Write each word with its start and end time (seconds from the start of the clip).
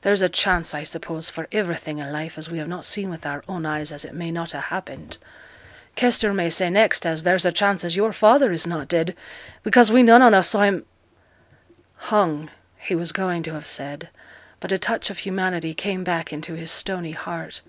'There's 0.00 0.22
a 0.22 0.30
chance, 0.30 0.72
I 0.72 0.82
suppose, 0.82 1.28
for 1.28 1.46
iverything 1.52 2.00
i' 2.02 2.08
life 2.08 2.38
as 2.38 2.48
we 2.50 2.56
have 2.56 2.68
not 2.68 2.86
seen 2.86 3.10
with 3.10 3.26
our 3.26 3.44
own 3.46 3.66
eyes 3.66 3.92
as 3.92 4.02
it 4.02 4.14
may 4.14 4.30
not 4.30 4.52
ha' 4.52 4.62
happened. 4.62 5.18
Kester 5.94 6.32
may 6.32 6.48
say 6.48 6.70
next 6.70 7.04
as 7.04 7.22
there's 7.22 7.44
a 7.44 7.52
chance 7.52 7.84
as 7.84 7.94
your 7.94 8.14
father 8.14 8.50
is 8.50 8.66
not 8.66 8.88
dead, 8.88 9.14
because 9.62 9.92
we 9.92 10.02
none 10.02 10.22
on 10.22 10.32
us 10.32 10.48
saw 10.48 10.62
him' 10.62 10.86
'Hung,' 11.96 12.48
he 12.78 12.94
was 12.94 13.12
going 13.12 13.42
to 13.42 13.52
have 13.52 13.66
said, 13.66 14.08
but 14.58 14.72
a 14.72 14.78
touch 14.78 15.10
of 15.10 15.18
humanity 15.18 15.74
came 15.74 16.02
back 16.02 16.32
into 16.32 16.54
his 16.54 16.70
stony 16.70 17.12
heart. 17.12 17.60